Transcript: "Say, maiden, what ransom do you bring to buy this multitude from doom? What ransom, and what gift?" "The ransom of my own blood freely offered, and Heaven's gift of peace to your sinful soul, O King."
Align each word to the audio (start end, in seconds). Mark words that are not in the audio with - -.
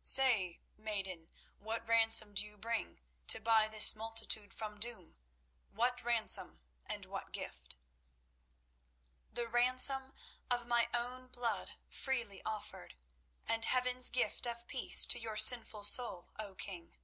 "Say, 0.00 0.62
maiden, 0.78 1.28
what 1.58 1.86
ransom 1.86 2.32
do 2.32 2.46
you 2.46 2.56
bring 2.56 3.02
to 3.26 3.38
buy 3.38 3.68
this 3.68 3.94
multitude 3.94 4.54
from 4.54 4.80
doom? 4.80 5.18
What 5.70 6.02
ransom, 6.02 6.62
and 6.86 7.04
what 7.04 7.30
gift?" 7.30 7.76
"The 9.34 9.46
ransom 9.46 10.14
of 10.50 10.66
my 10.66 10.88
own 10.94 11.26
blood 11.26 11.72
freely 11.90 12.42
offered, 12.42 12.96
and 13.46 13.66
Heaven's 13.66 14.08
gift 14.08 14.46
of 14.46 14.66
peace 14.66 15.04
to 15.04 15.18
your 15.18 15.36
sinful 15.36 15.84
soul, 15.84 16.30
O 16.38 16.54
King." 16.54 16.96